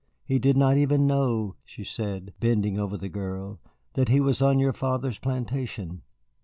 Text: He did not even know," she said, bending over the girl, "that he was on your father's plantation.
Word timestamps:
He 0.25 0.39
did 0.39 0.57
not 0.57 0.77
even 0.77 1.05
know," 1.05 1.57
she 1.63 1.83
said, 1.83 2.33
bending 2.39 2.79
over 2.79 2.97
the 2.97 3.07
girl, 3.07 3.59
"that 3.93 4.09
he 4.09 4.19
was 4.19 4.41
on 4.41 4.57
your 4.57 4.73
father's 4.73 5.19
plantation. 5.19 6.01